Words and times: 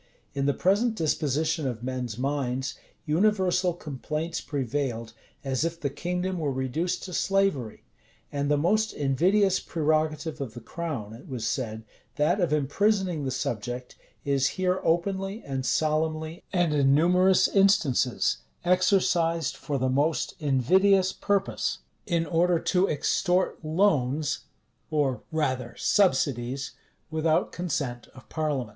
In 0.33 0.47
the 0.47 0.53
present 0.55 0.95
disposition 0.95 1.67
of 1.67 1.83
men's 1.83 2.17
minds, 2.17 2.73
universal 3.05 3.75
complaints 3.75 4.41
prevailed, 4.41 5.13
as 5.43 5.63
if 5.63 5.79
the 5.79 5.91
kingdom 5.91 6.39
were 6.39 6.51
reduced 6.51 7.03
to 7.03 7.13
slavery. 7.13 7.83
And 8.31 8.49
the 8.49 8.57
most 8.57 8.93
invidious 8.93 9.59
prerogative 9.59 10.41
of 10.41 10.55
the 10.55 10.59
crown, 10.59 11.13
it 11.13 11.27
was 11.27 11.45
said, 11.45 11.83
that 12.15 12.39
of 12.41 12.51
imprisoning 12.51 13.25
the 13.25 13.29
subject, 13.29 13.95
is 14.25 14.47
here 14.57 14.81
openly, 14.83 15.43
and 15.43 15.63
solemnly, 15.67 16.41
and 16.51 16.73
in 16.73 16.95
numerous 16.95 17.47
instances, 17.47 18.37
exercised 18.65 19.55
for 19.55 19.77
the 19.77 19.87
most 19.87 20.33
invidious 20.39 21.13
purpose; 21.13 21.77
in 22.07 22.25
order 22.25 22.57
to 22.57 22.87
extort 22.89 23.63
loans, 23.63 24.45
or 24.89 25.21
rather 25.31 25.75
subsidies, 25.77 26.71
without 27.11 27.51
consent 27.51 28.07
of 28.15 28.27
parliament. 28.29 28.69